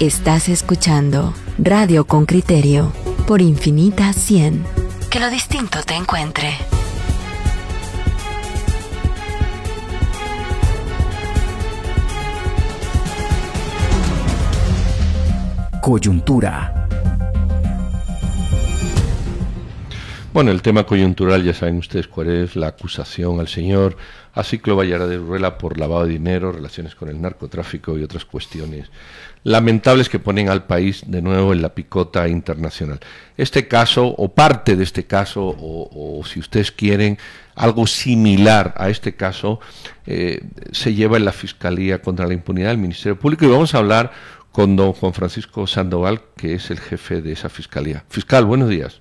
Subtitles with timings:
[0.00, 2.90] Estás escuchando Radio con Criterio
[3.26, 4.64] por Infinita 100.
[5.10, 6.54] Que lo distinto te encuentre.
[15.82, 16.88] Coyuntura.
[20.32, 23.98] Bueno, el tema coyuntural ya saben ustedes cuál es la acusación al señor
[24.40, 28.90] Aciclo Vallara de Ruela por lavado de dinero, relaciones con el narcotráfico y otras cuestiones
[29.42, 33.00] lamentables que ponen al país de nuevo en la picota internacional.
[33.36, 37.18] Este caso, o parte de este caso, o, si ustedes quieren,
[37.54, 39.60] algo similar a este caso,
[40.06, 43.78] eh, se lleva en la Fiscalía contra la Impunidad del Ministerio Público y vamos a
[43.78, 44.12] hablar
[44.52, 48.04] con don Juan Francisco Sandoval, que es el jefe de esa Fiscalía.
[48.08, 49.00] Fiscal, buenos días.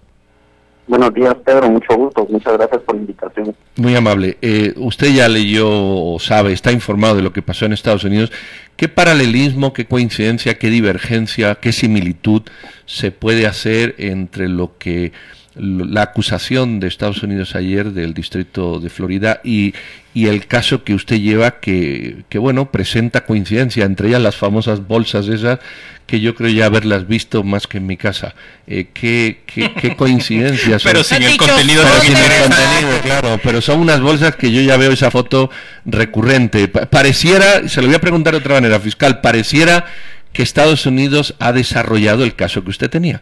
[0.89, 1.69] Buenos días, Pedro.
[1.69, 2.25] Mucho gusto.
[2.27, 3.55] Muchas gracias por la invitación.
[3.77, 4.39] Muy amable.
[4.41, 8.31] Eh, usted ya leyó o sabe, está informado de lo que pasó en Estados Unidos.
[8.75, 12.41] ¿Qué paralelismo, qué coincidencia, qué divergencia, qué similitud
[12.87, 15.11] se puede hacer entre lo que
[15.55, 19.73] la acusación de Estados Unidos ayer del distrito de Florida y,
[20.13, 24.87] y el caso que usted lleva que, que, bueno, presenta coincidencia, entre ellas las famosas
[24.87, 25.59] bolsas esas
[26.05, 28.33] que yo creo ya haberlas visto más que en mi casa.
[28.67, 30.81] Eh, ¿qué, qué, qué, coincidencias.
[30.83, 31.83] pero sin el contenido.
[31.83, 33.39] Pero sin el contenido, claro.
[33.43, 35.51] Pero son unas bolsas que yo ya veo esa foto
[35.85, 36.67] recurrente.
[36.67, 39.85] Pareciera, se lo voy a preguntar de otra manera, fiscal, pareciera
[40.33, 43.21] que Estados Unidos ha desarrollado el caso que usted tenía.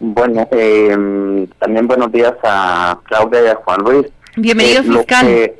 [0.00, 4.06] Bueno, eh, también buenos días a Claudia y a Juan Luis.
[4.34, 5.52] Bienvenido, eh, fiscal.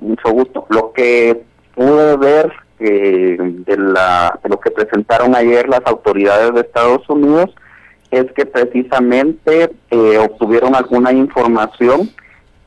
[0.00, 0.66] mucho gusto.
[0.70, 6.62] Lo que pude ver eh, de, la, de lo que presentaron ayer las autoridades de
[6.62, 7.54] Estados Unidos
[8.10, 12.10] es que precisamente eh, obtuvieron alguna información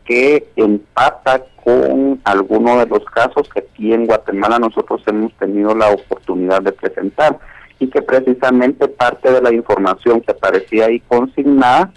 [0.06, 5.90] que empata con alguno de los casos que aquí en Guatemala nosotros hemos tenido la
[5.90, 7.40] oportunidad de presentar
[7.80, 11.92] y que precisamente parte de la información que aparecía ahí consignada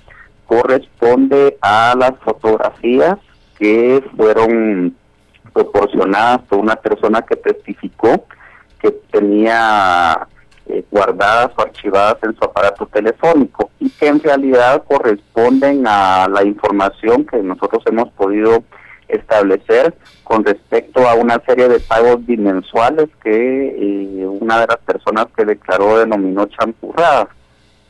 [0.46, 3.18] corresponde a las fotografías
[3.58, 4.96] que fueron
[5.52, 8.24] proporcionadas por una persona que testificó
[8.80, 10.26] que tenía
[10.66, 16.44] eh, guardadas o archivadas en su aparato telefónico y que en realidad corresponden a la
[16.44, 18.62] información que nosotros hemos podido
[19.08, 23.68] establecer con respecto a una serie de pagos bimensuales que
[24.20, 27.28] eh, una de las personas que declaró denominó champurradas,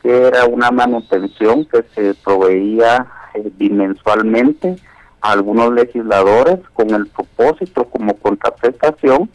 [0.01, 4.77] que era una manutención que se proveía eh, bimensualmente
[5.21, 9.29] a algunos legisladores con el propósito como contraprestación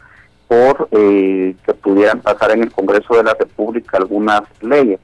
[0.49, 5.01] por eh, que pudieran pasar en el Congreso de la República algunas leyes.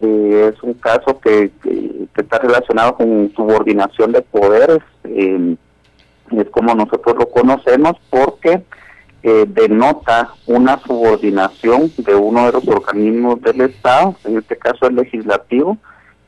[0.00, 4.80] es un caso que, que, está relacionado con subordinación de poderes
[6.30, 8.62] es como nosotros lo conocemos porque
[9.22, 14.96] eh, denota una subordinación de uno de los organismos del Estado, en este caso el
[14.96, 15.76] legislativo,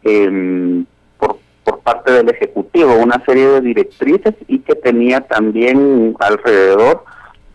[0.02, 0.84] em,
[1.18, 7.04] por, por parte del Ejecutivo, una serie de directrices y que tenía también alrededor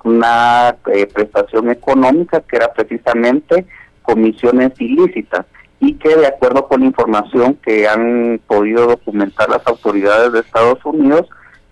[0.04, 3.66] una eh, prestación económica que era precisamente
[4.02, 5.46] comisiones ilícitas
[5.80, 10.84] y que de acuerdo con la información que han podido documentar las autoridades de Estados
[10.86, 11.28] Unidos,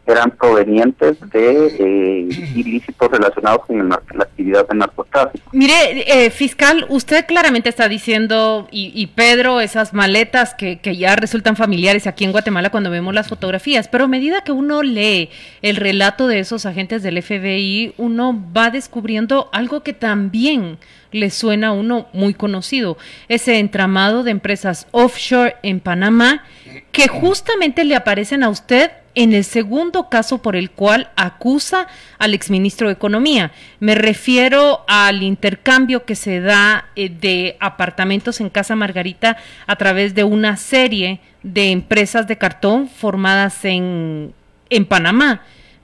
[0.08, 5.50] eran provenientes de eh, ilícitos relacionados con la actividad de narcotráfico.
[5.52, 11.56] Mire, eh, fiscal, usted claramente está diciendo, y, Pedro, esas maletas que, que, ya resultan
[11.56, 15.30] familiares aquí en Guatemala cuando vemos las fotografías, pero a medida que uno lee
[15.62, 20.78] el relato de esos agentes del FBI, uno va descubriendo algo que también
[21.12, 22.98] le suena a uno muy conocido,
[23.30, 26.44] ese entramado de empresas offshore en Panamá
[26.92, 31.88] que justamente le aparecen a usted en el segundo caso por el cual acusa
[32.20, 33.52] al exministro de Economía.
[33.80, 40.14] Me refiero al intercambio que se da eh, de apartamentos en Casa Margarita a través
[40.14, 44.34] de una serie de empresas de cartón formadas en,
[44.70, 45.42] en Panamá.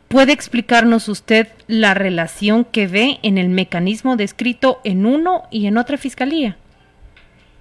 [0.08, 5.78] ¿Puede explicarnos usted la relación que ve en el mecanismo descrito en uno y en
[5.78, 6.58] otra fiscalía?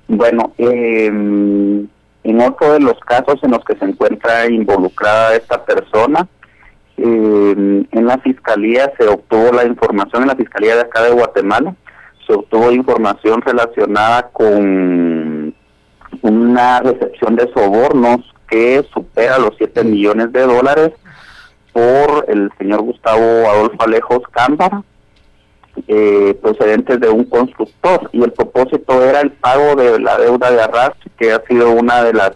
[0.08, 1.86] Bueno, eh,
[2.22, 6.28] en otro de los casos en los que se encuentra involucrada esta persona,
[6.96, 11.74] eh, en la fiscalía se obtuvo la información, en la fiscalía de acá de Guatemala,
[12.26, 15.54] se obtuvo información relacionada con
[16.22, 18.18] una recepción de sobornos
[18.48, 20.90] que supera los 7 millones de dólares
[21.72, 24.82] por el señor Gustavo Adolfo Alejos Cámara,
[25.88, 30.62] eh, procedentes de un constructor y el propósito era el pago de la deuda de
[30.62, 32.32] arrastre que ha sido una de las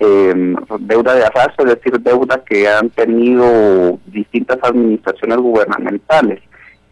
[0.00, 6.40] eh, deuda de arrastre, es decir, deuda que han tenido distintas administraciones gubernamentales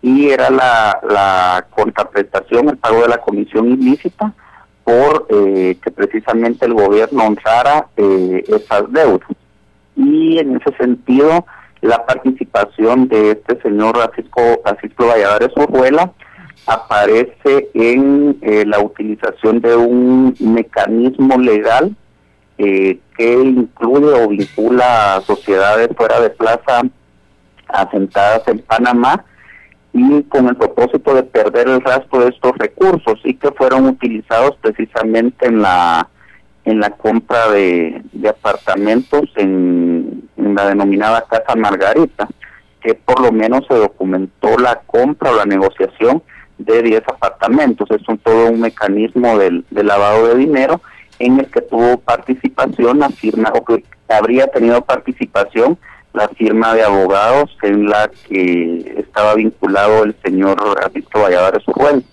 [0.03, 4.33] y era la, la contraprestación, el pago de la comisión ilícita
[4.87, 9.29] por eh, que precisamente el gobierno honrara eh, esas deudas.
[9.97, 11.45] Y en ese sentido,
[11.87, 16.13] la participación de este señor Francisco, Francisco Valladares Orruela
[16.67, 21.95] aparece en eh, la utilización de un mecanismo legal
[22.59, 26.81] que incluye o vincula a sociedades fuera de plaza
[27.69, 29.25] asentadas en Panamá
[29.93, 34.57] y con el propósito de perder el rastro de estos recursos y que fueron utilizados
[34.61, 36.09] precisamente en la
[36.67, 42.29] en la compra de, apartamentos en, la denominada Casa Margarita,
[42.83, 46.23] que por lo menos se documentó la compra o la negociación
[46.59, 47.91] de 10 apartamentos.
[47.91, 50.81] Es un, todo un mecanismo del, del lavado de dinero
[51.19, 55.79] en el que tuvo participación la firma, o que habría tenido participación
[56.13, 60.59] la firma de abogados en la que estaba vinculado el señor
[60.93, 62.05] Víctor Valladares Urruel.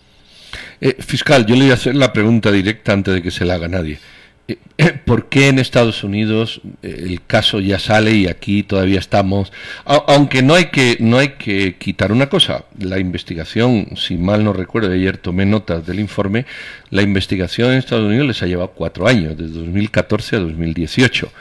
[0.82, 3.56] Eh, fiscal, yo le voy a hacer la pregunta directa antes de que se la
[3.56, 4.00] haga nadie.
[4.48, 9.52] Eh, eh, ¿Por qué en Estados Unidos el caso ya sale y aquí todavía estamos?
[9.86, 14.54] aunque no hay que no hay que quitar una cosa, la investigación, si mal no
[14.54, 16.46] recuerdo, ayer tomé notas del informe,
[16.90, 21.32] la investigación en Estados Unidos les ha llevado cuatro años, desde 2014 a 2018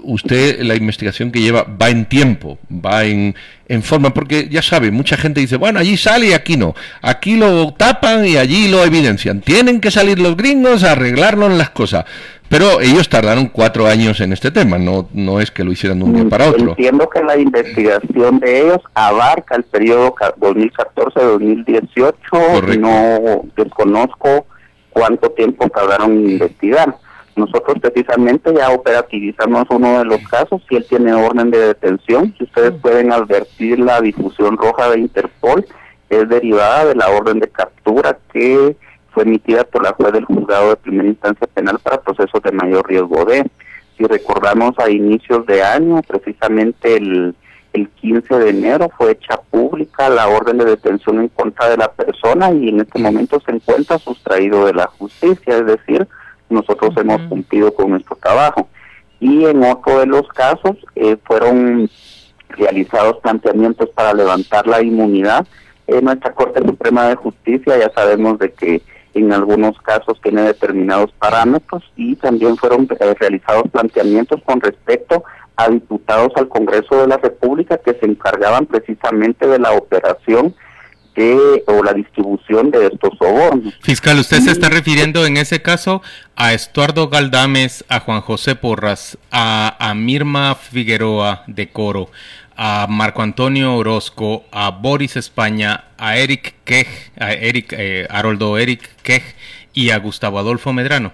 [0.00, 3.34] usted la investigación que lleva va en tiempo, va en,
[3.68, 7.36] en, forma, porque ya sabe, mucha gente dice, bueno, allí sale y aquí no, aquí
[7.36, 11.70] lo tapan y allí lo evidencian, tienen que salir los gringos a arreglarlo en las
[11.70, 12.04] cosas,
[12.48, 16.04] pero ellos tardaron cuatro años en este tema, no, no es que lo hicieran de
[16.04, 16.70] un día para otro.
[16.70, 24.46] Entiendo que la investigación de ellos abarca el periodo 2014-2018, no desconozco
[24.90, 26.96] cuánto tiempo tardaron en investigar
[27.38, 32.44] nosotros precisamente ya operativizamos uno de los casos, si él tiene orden de detención, si
[32.44, 35.64] ustedes pueden advertir la difusión roja de Interpol,
[36.10, 38.76] es derivada de la orden de captura que
[39.10, 42.88] fue emitida por la juez del juzgado de primera instancia penal para procesos de mayor
[42.88, 43.48] riesgo de.
[43.96, 47.34] Si recordamos a inicios de año, precisamente el,
[47.72, 51.90] el 15 de enero fue hecha pública la orden de detención en contra de la
[51.92, 56.06] persona y en este momento se encuentra sustraído de la justicia, es decir,
[56.50, 58.68] nosotros hemos cumplido con nuestro trabajo.
[59.20, 61.90] Y en otro de los casos eh, fueron
[62.50, 65.46] realizados planteamientos para levantar la inmunidad.
[65.86, 68.82] En nuestra Corte Suprema de Justicia ya sabemos de que
[69.14, 75.24] en algunos casos tiene determinados parámetros y también fueron eh, realizados planteamientos con respecto
[75.56, 80.54] a diputados al Congreso de la República que se encargaban precisamente de la operación
[81.66, 83.74] o la distribución de estos sobornos.
[83.80, 86.02] Fiscal, usted se está refiriendo en ese caso
[86.36, 92.08] a Estuardo Galdames, a Juan José Porras, a, Mirma Figueroa de Coro,
[92.56, 96.86] a Marco Antonio Orozco, a Boris España, a Eric Kej,
[97.18, 99.22] a Eric, eh, Haroldo Eric Kej
[99.74, 101.12] y a Gustavo Adolfo Medrano.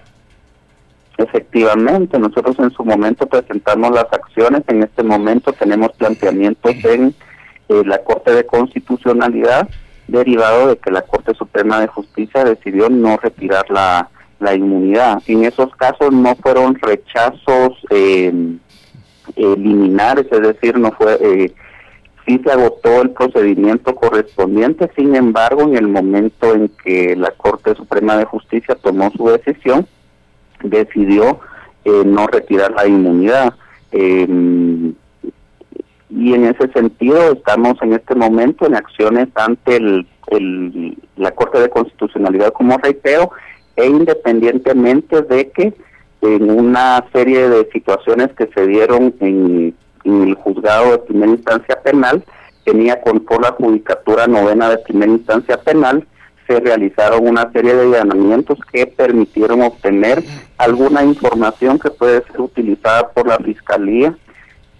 [1.17, 7.15] Efectivamente, nosotros en su momento presentamos las acciones, en este momento tenemos planteamientos en
[7.69, 9.69] eh, la Corte de Constitucionalidad
[10.07, 14.09] derivado de que la Corte Suprema de Justicia decidió no retirar la,
[14.55, 15.23] inmunidad.
[15.25, 18.31] En esos casos no fueron rechazos eh,
[19.35, 21.17] liminares, es decir, no fue...
[21.19, 21.53] Eh,
[22.25, 27.75] sí se agotó el procedimiento correspondiente, sin embargo, en el momento en que la Corte
[27.75, 29.87] Suprema de Justicia tomó su decisión,
[30.63, 31.39] decidió
[31.83, 33.53] eh, no retirar la inmunidad.
[33.91, 34.27] Eh,
[36.15, 40.07] y en ese sentido estamos en este momento en acciones ante el,
[41.17, 43.31] la Corte de Constitucionalidad como reitero
[43.75, 45.73] e independientemente de que
[46.21, 52.23] en una serie de situaciones que se dieron en, el juzgado de primera instancia penal
[52.63, 56.07] tenía con por la judicatura novena de primera instancia penal
[56.47, 60.23] se realizaron una serie de allanamientos que permitieron obtener
[60.57, 64.15] alguna información que puede ser utilizada por la fiscalía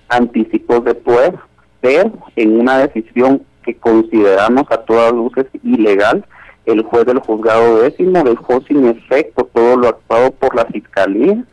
[0.09, 1.35] anticipos de poder,
[1.81, 6.25] pero en una decisión que consideramos a todas luces ilegal,
[6.65, 11.43] el juez del juzgado décimo dejó sin efecto todo lo actuado por la fiscalía,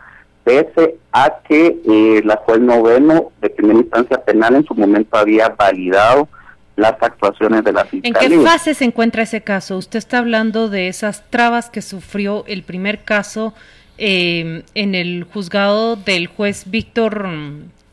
[0.44, 5.50] pese a que eh, la juez noveno de primera instancia penal en su momento había
[5.50, 6.28] validado
[6.76, 8.36] las actuaciones de la fiscalía.
[8.36, 9.76] ¿En qué fase se encuentra ese caso?
[9.76, 13.54] Usted está hablando de esas trabas que sufrió el primer caso
[13.98, 17.28] eh, en el juzgado del juez Víctor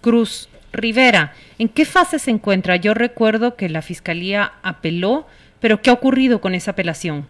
[0.01, 2.75] Cruz Rivera, ¿en qué fase se encuentra?
[2.75, 5.25] Yo recuerdo que la Fiscalía apeló,
[5.59, 7.27] pero ¿qué ha ocurrido con esa apelación?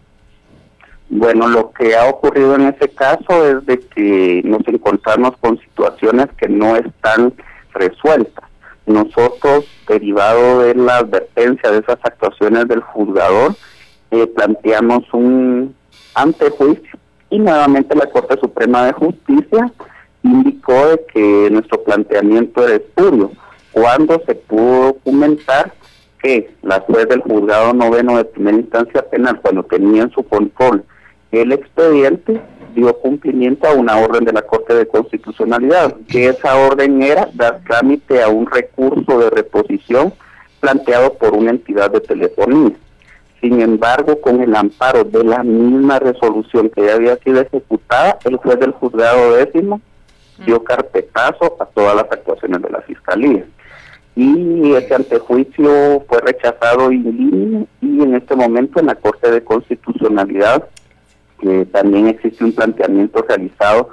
[1.08, 6.26] Bueno, lo que ha ocurrido en ese caso es de que nos encontramos con situaciones
[6.38, 7.34] que no están
[7.72, 8.44] resueltas.
[8.86, 13.54] nosotros, derivado de la advertencia de esas actuaciones del juzgador,
[14.10, 15.74] eh, planteamos un
[16.14, 16.98] antejuicio
[17.30, 19.72] y nuevamente la Corte Suprema de Justicia
[20.22, 23.32] indicó de que nuestro planteamiento era espurio
[23.72, 25.72] cuando se pudo documentar
[26.22, 30.84] que la juez del juzgado noveno de primera instancia penal, cuando tenía en su control
[31.32, 32.40] el expediente,
[32.74, 37.60] dio cumplimiento a una orden de la Corte de Constitucionalidad, que esa orden era dar
[37.66, 40.12] trámite a un recurso de reposición
[40.60, 42.72] planteado por una entidad de telefonía.
[43.40, 48.36] Sin embargo, con el amparo de la misma resolución que ya había sido ejecutada, el
[48.36, 49.80] juez del juzgado décimo
[50.44, 53.44] dio carpetazo a todas las actuaciones de la Fiscalía.
[54.16, 60.68] Y ese antejuicio fue rechazado y en este momento en la Corte de Constitucionalidad
[61.72, 63.88] también existe un planteamiento realizado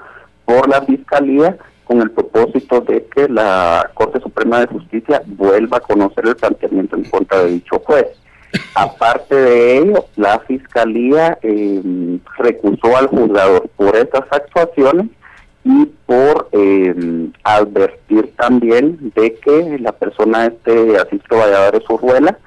[0.45, 5.81] por la Fiscalía con el propósito de que la Corte Suprema de Justicia vuelva a
[5.81, 8.07] conocer el planteamiento en contra de dicho juez.
[8.75, 15.07] Aparte de ello, la Fiscalía eh, recusó al juzgador por estas actuaciones
[15.63, 22.39] y por eh, advertir también de que la persona este Asisto Valladares Urruela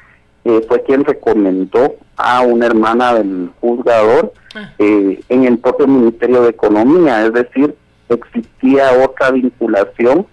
[0.45, 4.73] eh, fue quien recomendó a una hermana del juzgador ah.
[4.79, 7.75] eh, en el propio Ministerio de Economía, es decir,
[8.09, 10.26] existía otra vinculación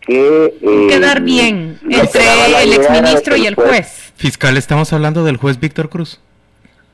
[0.00, 0.58] que...
[0.60, 2.22] Eh, Quedar bien entre
[2.62, 4.12] el exministro y el juez.
[4.16, 6.20] Fiscal, estamos hablando del juez Víctor Cruz.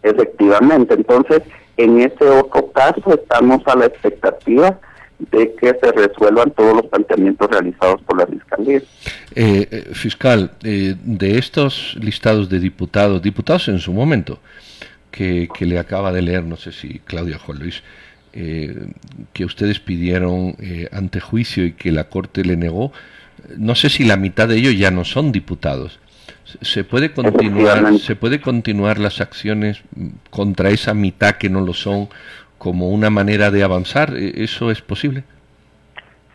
[0.02, 1.42] Efectivamente, entonces
[1.78, 4.78] en ese otro caso estamos a la expectativa
[5.30, 8.78] de que se resuelvan todos los planteamientos realizados por la Fiscalía.
[9.34, 14.38] Eh, eh, fiscal, eh, de estos listados de diputados, diputados en su momento,
[15.10, 17.82] que, le acaba de leer, no sé si Claudia Juan Luis,
[18.32, 20.56] que ustedes pidieron
[20.92, 22.92] ante juicio y que la Corte le negó,
[23.56, 25.98] no sé si la mitad de ellos ya no son diputados.
[26.62, 29.82] ¿Se puede continuar, se puede continuar las acciones
[30.30, 32.08] contra esa mitad que no lo son
[32.60, 34.14] como una manera de avanzar?
[34.14, 35.24] ¿E-, ¿Eso es posible?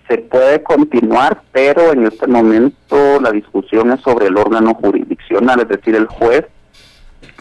[0.07, 5.69] Se puede continuar, pero en este momento la discusión es sobre el órgano jurisdiccional, es
[5.69, 6.45] decir, el juez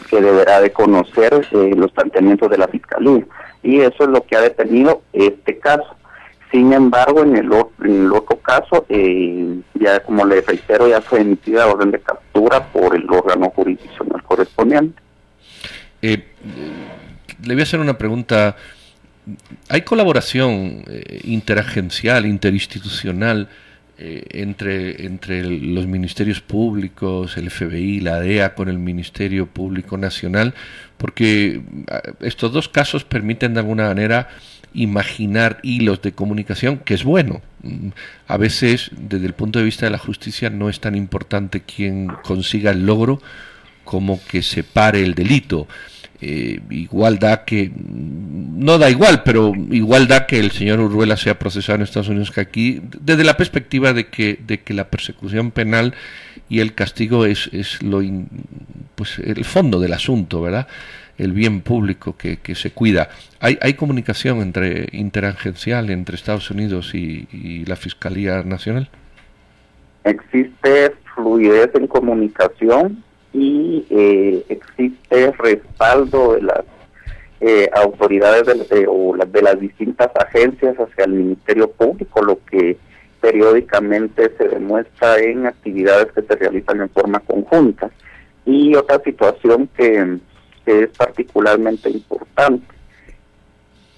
[0.07, 3.25] que deberá de conocer eh, los planteamientos de la Fiscalía.
[3.63, 5.95] Y eso es lo que ha detenido este caso.
[6.51, 7.51] Sin embargo, en el,
[7.83, 12.67] en el otro caso, eh, ya como le reitero, ya fue emitida orden de captura
[12.67, 15.01] por el órgano jurisdiccional correspondiente.
[16.03, 16.23] Eh,
[17.45, 18.55] le voy a hacer una pregunta
[19.69, 23.49] hay colaboración eh, interagencial, interinstitucional
[23.97, 30.53] eh, entre, entre los ministerios públicos, el FBI, la DEA con el Ministerio Público Nacional,
[30.97, 34.29] porque ah, estos dos casos permiten de alguna manera
[34.73, 37.41] imaginar hilos de comunicación, que es bueno.
[37.63, 37.89] Mm,
[38.27, 42.07] a veces, desde el punto de vista de la justicia, no es tan importante quien
[42.23, 43.21] consiga el logro
[43.85, 45.67] como que se pare el delito.
[46.21, 51.37] Eh, igual da que, no da igual, pero igual da que el señor Urruela sea
[51.37, 55.51] procesado en Estados Unidos que aquí, desde la perspectiva de que, de que la persecución
[55.51, 55.93] penal
[56.47, 58.01] y el castigo es, es lo
[58.95, 60.67] pues el fondo del asunto, ¿verdad?
[61.17, 63.09] El bien público que, que se cuida.
[63.41, 68.89] Hay, hay comunicación entre interagencial entre Estados Unidos y, y la Fiscalía Nacional.
[70.05, 73.03] Existe fluidez en comunicación
[73.35, 76.63] y eh, existe respaldo de las
[77.41, 82.77] eh, autoridades de, o de las distintas agencias hacia el Ministerio Público, lo que
[83.19, 87.91] periódicamente se demuestra en actividades que se realizan en forma conjunta.
[88.45, 90.19] Y otra situación que,
[90.65, 92.65] es particularmente importante.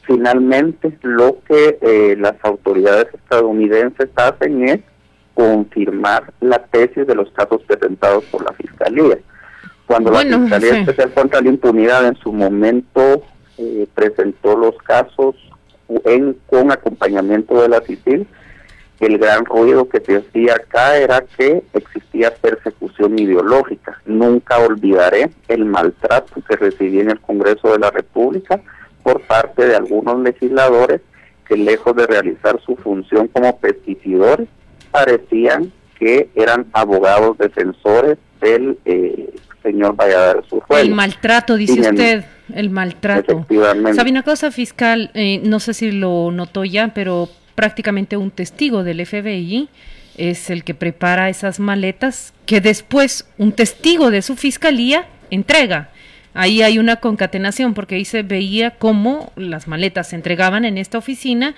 [0.01, 4.79] Finalmente, lo que eh, las autoridades estadounidenses hacen es
[5.37, 9.19] confirmar la tesis de los casos presentados por la Fiscalía.
[9.85, 13.21] Cuando la Fiscalía Especial contra la Impunidad en su momento
[13.59, 15.35] eh, presentó los casos
[16.05, 18.25] en, con acompañamiento de la CICIL,
[18.99, 24.01] el gran ruido que se hacía acá era que existía persecución ideológica.
[24.07, 28.59] Nunca olvidaré el maltrato que recibí en el Congreso de la República
[29.03, 31.01] por parte de algunos legisladores
[31.47, 34.47] que lejos de realizar su función como pesticidores,
[34.97, 39.29] parecían que eran abogados defensores del eh,
[39.61, 43.45] señor Valladares El maltrato, dice usted, el maltrato.
[43.95, 45.11] ¿Sabe una cosa, fiscal?
[45.13, 49.69] Eh, no sé si lo notó ya, pero prácticamente un testigo del FBI
[50.17, 55.89] es el que prepara esas maletas que después un testigo de su fiscalía entrega.
[56.33, 60.97] Ahí hay una concatenación porque ahí se veía cómo las maletas se entregaban en esta
[60.97, 61.55] oficina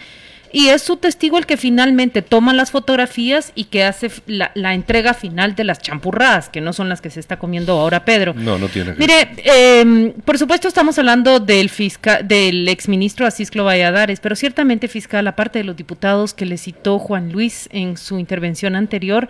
[0.52, 5.14] y es su testigo el que finalmente toma las fotografías y que hace la, entrega
[5.14, 8.34] final de las champurradas, que no son las que se está comiendo ahora Pedro.
[8.34, 13.64] No, no tiene que Mire, eh, por supuesto estamos hablando del fiscal, del exministro Asisclo
[13.64, 18.20] Valladares, pero ciertamente fiscal, aparte de los diputados que le citó Juan Luis en su
[18.20, 19.30] intervención anterior,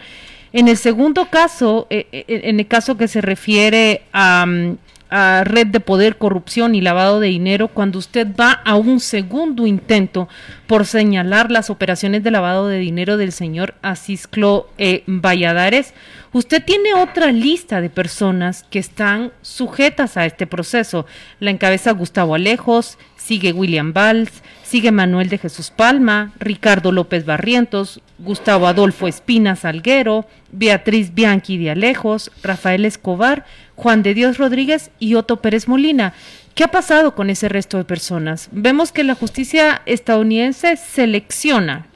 [0.52, 4.78] en el segundo caso, eh, eh, en el caso que se refiere a, mm,
[5.10, 10.30] red de poder, corrupción y lavado de dinero cuando usted va a un segundo intento
[10.68, 15.94] por señalar las operaciones de lavado de dinero del señor Asisclo eh, Valladares.
[16.32, 21.08] Usted tiene otra lista de personas que están sujetas a este proceso.
[21.40, 28.02] La encabeza Gustavo Alejos, sigue William Valls, sigue Manuel de Jesús Palma, Ricardo López Barrientos,
[28.20, 33.46] Gustavo Adolfo Espina Salguero, Beatriz Bianchi de Alejos, Rafael Escobar,
[33.76, 36.14] Juan de Dios Rodríguez y Otto Pérez Molina.
[36.54, 38.50] ¿Qué ha pasado con ese resto de personas?
[38.52, 41.88] Vemos que la justicia estadounidense selecciona,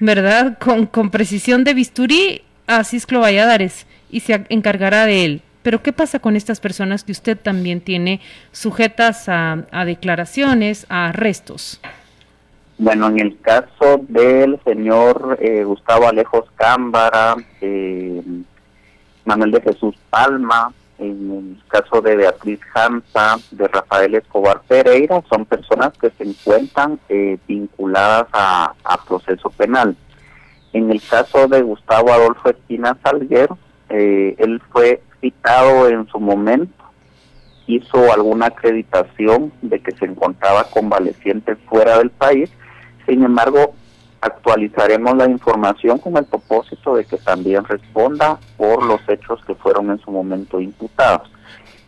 [0.00, 0.58] ¿verdad?
[0.58, 5.42] Con, con precisión de bisturí a Cisclo Valladares y se encargará de él.
[5.62, 8.20] Pero ¿qué pasa con estas personas que usted también tiene
[8.52, 11.80] sujetas a, declaraciones, a arrestos?
[12.78, 18.22] Bueno, en el caso del señor eh, Gustavo Alejos Cámbara, eh,
[19.24, 25.44] Manuel de Jesús Palma, en el caso de Beatriz Hamza, de Rafael Escobar Pereira, son
[25.44, 28.74] personas que se encuentran eh, vinculadas a,
[29.06, 29.96] proceso penal.
[30.72, 33.58] En el caso de Gustavo Adolfo Espina Salguero,
[33.88, 36.84] eh, él fue citado en su momento,
[37.66, 42.50] hizo alguna acreditación de que se encontraba convaleciente fuera del país,
[43.06, 43.74] sin embargo,
[44.20, 49.90] actualizaremos la información con el propósito de que también responda por los hechos que fueron
[49.90, 51.30] en su momento imputados.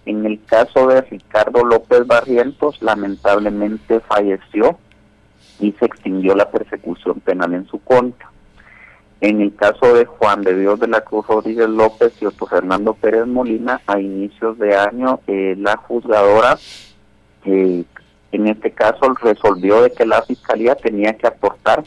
[0.06, 4.78] En el caso de Ricardo López Barrientos, lamentablemente falleció
[5.58, 8.29] y se extinguió la persecución penal en su contra.
[9.20, 12.94] En el caso de Juan de Dios de la Cruz Rodríguez López y Otto Fernando
[12.94, 16.58] Pérez Molina, a inicios de año, eh, la juzgadora
[17.44, 17.84] eh,
[18.32, 21.82] en este caso resolvió de que la fiscalía tenía que aportar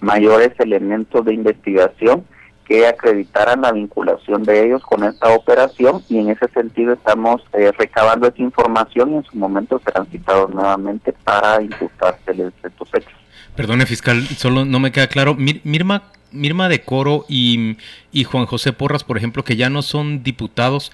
[0.00, 2.24] mayores elementos de investigación
[2.66, 7.70] que acreditaran la vinculación de ellos con esta operación y en ese sentido estamos eh,
[7.78, 10.08] recabando esa información y en su momento serán
[10.52, 13.12] nuevamente para imputárseles estos hechos.
[13.54, 15.36] Perdone, fiscal, solo no me queda claro.
[15.36, 17.76] Mirma, Mirma de Coro y,
[18.12, 20.92] y Juan José Porras, por ejemplo, que ya no son diputados,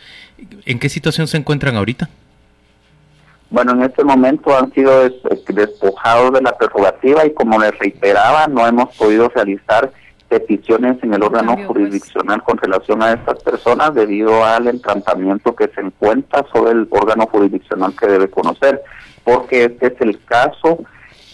[0.64, 2.08] ¿en qué situación se encuentran ahorita?
[3.50, 5.10] Bueno, en este momento han sido
[5.48, 9.92] despojados de la prerrogativa y como les reiteraba, no hemos podido realizar
[10.32, 11.66] peticiones en el órgano pues.
[11.66, 17.26] jurisdiccional con relación a estas personas debido al encantamiento que se encuentra sobre el órgano
[17.26, 18.80] jurisdiccional que debe conocer,
[19.22, 20.78] porque este es el caso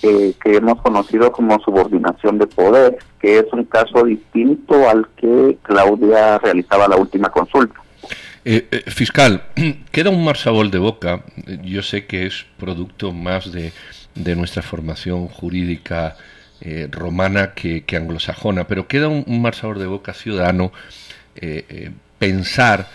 [0.03, 5.59] eh, que hemos conocido como subordinación de poder, que es un caso distinto al que
[5.63, 7.75] Claudia realizaba la última consulta.
[8.45, 9.43] Eh, eh, fiscal,
[9.91, 11.25] queda un mal sabor de boca.
[11.65, 13.73] Yo sé que es producto más de,
[14.37, 16.17] nuestra formación jurídica
[16.91, 20.73] romana que, anglosajona, pero queda un, un, de boca ciudadano
[22.19, 22.89] pensar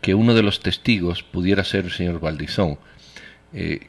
[0.00, 2.78] que uno de los testigos pudiera ser el señor Valdizón.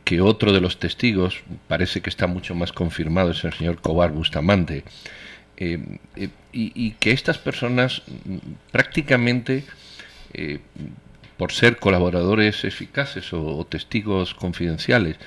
[0.03, 4.11] Que otro de los testigos, parece que está mucho más confirmado, es el señor Cobar
[4.11, 4.83] Bustamante,
[6.51, 8.37] y, que estas personas mm,
[8.71, 9.63] prácticamente
[11.41, 15.17] por ser colaboradores eficaces o, testigos confidenciales,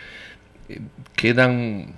[0.69, 0.79] eh,
[1.17, 1.89] quedan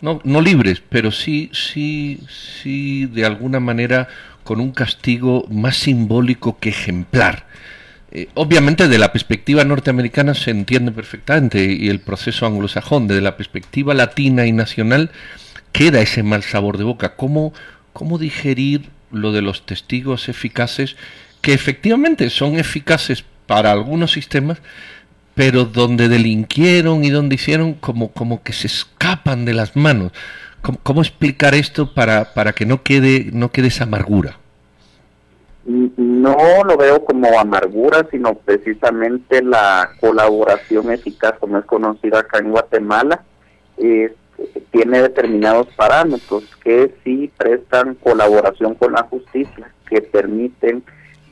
[0.00, 4.08] no, no libres, pero sí, sí, sí, de alguna manera
[4.42, 7.46] con un castigo más simbólico que ejemplar.
[8.10, 13.36] Eh, obviamente de la perspectiva norteamericana se entiende perfectamente y el proceso anglosajón, desde la
[13.36, 15.10] perspectiva latina y nacional
[15.72, 17.16] queda ese mal sabor de boca.
[17.16, 17.52] ¿Cómo,
[17.92, 20.96] cómo digerir lo de los testigos eficaces
[21.40, 24.58] que efectivamente son eficaces para algunos sistemas,
[25.34, 30.12] pero donde delinquieron y donde hicieron como, como que se escapan de las manos.
[30.82, 34.38] ¿Cómo, explicar esto para, para que no quede, no quede esa amargura?
[35.68, 42.52] No lo veo como amargura, sino precisamente la colaboración eficaz, como es conocida acá en
[42.52, 43.22] Guatemala,
[44.70, 50.82] tiene determinados parámetros que sí prestan colaboración con la justicia, que permiten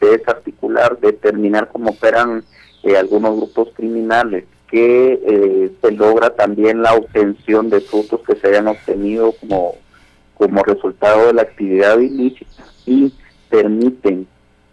[0.00, 2.44] desarticular, determinar cómo operan
[2.82, 8.48] eh, algunos grupos criminales, que eh, se logra también la obtención de frutos que se
[8.48, 9.76] hayan obtenido como,
[10.34, 12.64] como resultado de la actividad ilícita.
[12.84, 13.12] Y
[13.48, 14.26] permiten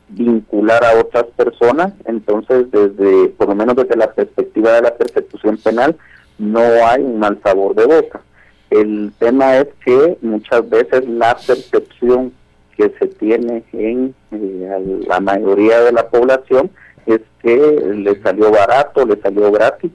[0.10, 5.58] vincular a otras personas, entonces desde, por lo menos desde la perspectiva de la persecución
[5.58, 5.96] penal,
[6.38, 8.22] no hay un mal sabor de boca.
[8.70, 12.34] El tema es que muchas veces la percepción
[12.76, 16.72] que se tiene en eh, la mayoría de la población
[17.06, 19.92] es que le salió barato, le salió gratis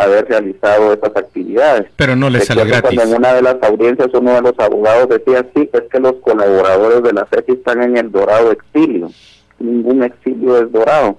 [0.00, 1.86] haber realizado esas actividades.
[1.96, 3.00] Pero no le sale gratis.
[3.00, 7.02] En una de las audiencias uno de los abogados decía, sí, es que los colaboradores
[7.02, 9.10] de la FECI están en el dorado exilio.
[9.58, 11.18] Ningún exilio es dorado.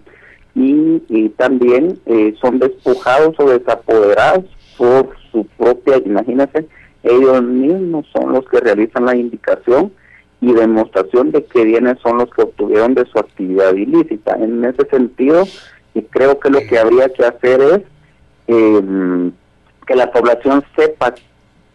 [0.56, 4.46] Y, y también eh, son despojados o desapoderados
[4.78, 6.68] por su propia, imagínense,
[7.04, 9.92] ellos mismos son los que realizan la indicación
[10.42, 14.36] y demostración de que bienes son los que obtuvieron de su actividad ilícita.
[14.36, 15.44] En ese sentido,
[15.94, 17.82] y creo que lo que habría que hacer es
[18.52, 19.32] eh,
[19.88, 21.16] que la población sepa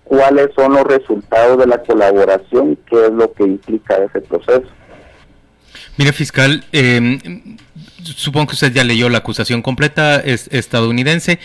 [0.04, 4.68] cuáles son los resultados de la colaboración, qué es lo que implica ese proceso.
[5.96, 7.18] Mire, fiscal, eh,
[8.02, 11.38] supongo que usted ya leyó la acusación completa es estadounidense.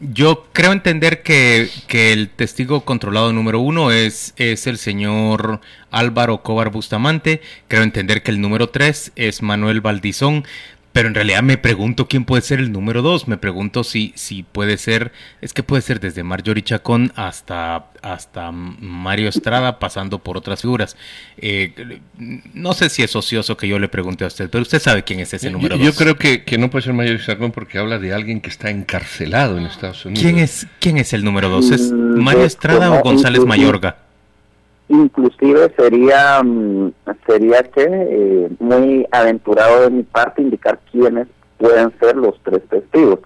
[0.00, 6.42] Yo creo entender que, que, el testigo controlado número uno es, es el señor Álvaro
[6.42, 7.42] Cobar Bustamante.
[7.68, 10.44] Creo entender que el número tres es Manuel Valdizón.
[10.92, 13.28] Pero en realidad me pregunto quién puede ser el número dos.
[13.28, 18.50] Me pregunto si, si puede ser, es que puede ser desde Marjorie Chacón hasta, hasta
[18.50, 20.96] Mario Estrada, pasando por otras figuras.
[21.36, 22.00] Eh,
[22.54, 25.20] no sé si es ocioso que yo le pregunte a usted, pero usted sabe quién
[25.20, 25.94] es ese número yo, dos.
[25.94, 28.70] Yo creo que, que, no puede ser Mario Chacón porque habla de alguien que está
[28.70, 30.22] encarcelado en Estados Unidos.
[30.22, 31.70] ¿Quién es, quién es el número dos?
[31.70, 34.07] ¿Es Mario Estrada o González Mayorga?
[34.88, 36.92] Inclusive sería mm,
[37.26, 43.20] sería que eh, muy aventurado de mi parte indicar quiénes pueden ser los tres testigos.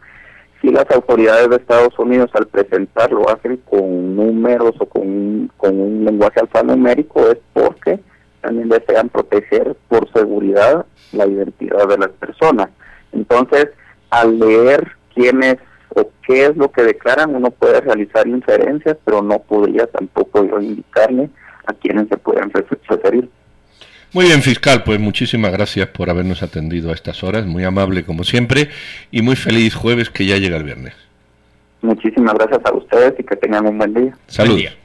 [0.61, 5.81] Si las autoridades de Estados Unidos al presentar lo hacen con números o con, con
[5.81, 8.01] un lenguaje alfanumérico es porque
[8.41, 12.69] también desean proteger por seguridad la identidad de las personas.
[13.13, 13.69] Entonces,
[14.11, 15.57] al leer quiénes
[15.95, 20.61] o qué es lo que declaran, uno puede realizar inferencias, pero no podría tampoco yo
[20.61, 21.29] indicarle
[21.67, 22.51] a quienes se puedan
[22.89, 23.29] referir.
[24.13, 28.25] Muy bien, fiscal, pues muchísimas gracias por habernos atendido a estas horas, muy amable como
[28.25, 28.69] siempre
[29.11, 30.95] y muy feliz jueves que ya llega el viernes.
[31.81, 34.17] Muchísimas gracias a ustedes y que tengan un buen día.
[34.27, 34.77] Saludos.